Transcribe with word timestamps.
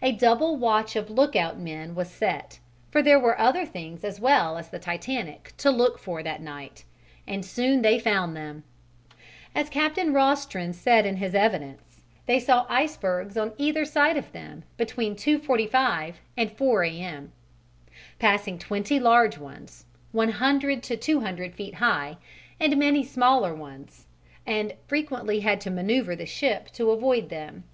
A 0.00 0.12
double 0.12 0.56
watch 0.56 0.96
of 0.96 1.10
lookout 1.10 1.58
men 1.60 1.94
was 1.94 2.08
set, 2.10 2.58
for 2.90 3.02
there 3.02 3.18
were 3.18 3.38
other 3.38 3.66
things 3.66 4.02
as 4.02 4.18
well 4.18 4.56
as 4.56 4.70
the 4.70 4.78
Titanic 4.78 5.52
to 5.58 5.70
look 5.70 5.98
for 5.98 6.22
that 6.22 6.40
night, 6.40 6.86
and 7.26 7.44
soon 7.44 7.82
they 7.82 7.98
found 7.98 8.34
them. 8.34 8.64
As 9.54 9.68
Captain 9.68 10.14
Rostron 10.14 10.72
said 10.74 11.04
in 11.04 11.16
his 11.18 11.34
evidence, 11.34 12.00
they 12.24 12.40
saw 12.40 12.64
icebergs 12.70 13.36
on 13.36 13.52
either 13.58 13.84
side 13.84 14.16
of 14.16 14.32
them 14.32 14.64
between 14.78 15.14
2.45 15.14 16.14
and 16.34 16.50
4 16.50 16.84
A.M., 16.84 17.32
passing 18.18 18.58
twenty 18.58 18.98
large 18.98 19.36
ones, 19.36 19.84
one 20.12 20.30
hundred 20.30 20.82
to 20.84 20.96
two 20.96 21.20
hundred 21.20 21.54
feet 21.54 21.74
high, 21.74 22.16
and 22.58 22.74
many 22.78 23.04
smaller 23.04 23.54
ones, 23.54 24.06
and 24.46 24.72
"frequently 24.86 25.40
had 25.40 25.60
to 25.60 25.70
manoeuvre 25.70 26.16
the 26.16 26.24
ship 26.24 26.70
to 26.70 26.90
avoid 26.90 27.28
them." 27.28 27.64